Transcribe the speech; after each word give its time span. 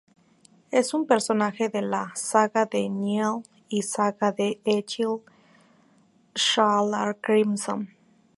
Es 0.71 0.95
un 0.95 1.05
personaje 1.05 1.69
de 1.69 1.83
la 1.83 2.11
"saga 2.15 2.65
de 2.65 2.89
Njál", 2.89 3.43
y 3.69 3.83
"saga 3.83 4.31
de 4.31 4.59
Egil 4.65 5.21
Skallagrímson". 6.35 7.91